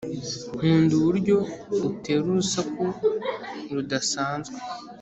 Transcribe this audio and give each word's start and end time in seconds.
nkunda 0.57 0.93
uburyo 0.99 1.35
utera 1.87 2.23
urusaku 2.31 2.85
rudasanzwe 3.73 4.57